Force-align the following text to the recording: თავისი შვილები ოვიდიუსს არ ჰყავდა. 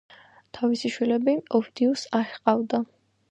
თავისი 0.57 0.91
შვილები 0.95 1.35
ოვიდიუსს 1.59 2.09
არ 2.21 2.27
ჰყავდა. 2.35 2.81